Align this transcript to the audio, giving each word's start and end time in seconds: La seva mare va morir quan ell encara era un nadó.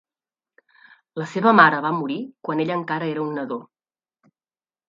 La 1.21 1.27
seva 1.33 1.53
mare 1.59 1.81
va 1.87 1.93
morir 1.97 2.17
quan 2.49 2.65
ell 2.65 2.73
encara 2.79 3.11
era 3.13 3.25
un 3.29 3.39
nadó. 3.41 3.59